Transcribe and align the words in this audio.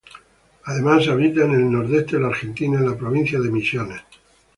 Además 0.63 1.07
habita 1.09 1.43
en 1.43 1.71
nordeste 1.71 2.15
de 2.15 2.23
la 2.23 2.29
Argentina, 2.29 2.79
en 2.79 2.89
la 2.89 2.97
provincia 2.97 3.39
de 3.39 3.51
Misiones. 3.51 4.01